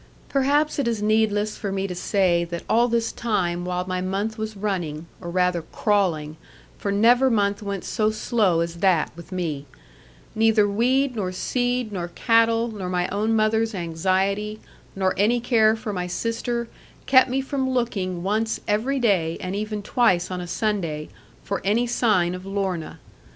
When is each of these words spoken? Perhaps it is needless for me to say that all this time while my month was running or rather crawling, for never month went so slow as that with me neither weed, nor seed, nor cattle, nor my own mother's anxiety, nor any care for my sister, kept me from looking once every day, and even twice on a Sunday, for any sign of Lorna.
Perhaps 0.29 0.79
it 0.79 0.87
is 0.87 0.99
needless 1.03 1.57
for 1.57 1.71
me 1.71 1.85
to 1.85 1.93
say 1.93 2.43
that 2.45 2.63
all 2.67 2.87
this 2.87 3.11
time 3.11 3.65
while 3.65 3.85
my 3.87 4.01
month 4.01 4.35
was 4.35 4.57
running 4.57 5.05
or 5.21 5.29
rather 5.29 5.61
crawling, 5.61 6.37
for 6.75 6.91
never 6.91 7.29
month 7.29 7.61
went 7.61 7.85
so 7.85 8.09
slow 8.09 8.61
as 8.61 8.77
that 8.77 9.11
with 9.15 9.31
me 9.31 9.67
neither 10.33 10.67
weed, 10.67 11.15
nor 11.15 11.31
seed, 11.31 11.91
nor 11.91 12.07
cattle, 12.07 12.69
nor 12.69 12.89
my 12.89 13.07
own 13.09 13.35
mother's 13.35 13.75
anxiety, 13.75 14.59
nor 14.95 15.13
any 15.17 15.39
care 15.39 15.75
for 15.75 15.93
my 15.93 16.07
sister, 16.07 16.67
kept 17.05 17.29
me 17.29 17.39
from 17.39 17.69
looking 17.69 18.23
once 18.23 18.59
every 18.67 18.97
day, 18.97 19.37
and 19.39 19.55
even 19.55 19.83
twice 19.83 20.31
on 20.31 20.41
a 20.41 20.47
Sunday, 20.47 21.09
for 21.43 21.61
any 21.63 21.85
sign 21.85 22.33
of 22.33 22.43
Lorna. 22.43 22.99